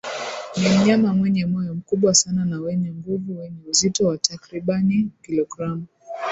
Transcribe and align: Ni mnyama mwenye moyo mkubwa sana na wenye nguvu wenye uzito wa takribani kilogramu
Ni 0.57 0.69
mnyama 0.77 1.13
mwenye 1.13 1.45
moyo 1.45 1.75
mkubwa 1.75 2.13
sana 2.13 2.45
na 2.45 2.59
wenye 2.59 2.91
nguvu 2.91 3.39
wenye 3.39 3.61
uzito 3.69 4.07
wa 4.07 4.17
takribani 4.17 5.11
kilogramu 5.23 5.85